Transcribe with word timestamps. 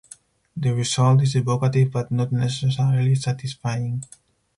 The 0.57 0.73
result 0.73 1.21
is 1.21 1.35
evocative 1.35 1.91
but 1.91 2.09
not 2.09 2.31
necessarily 2.31 3.13
satisfying. 3.13 4.03